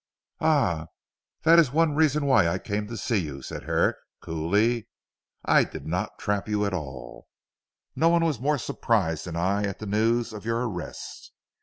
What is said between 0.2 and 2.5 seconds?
"Ah! That is one reason why